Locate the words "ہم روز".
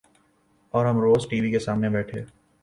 0.85-1.27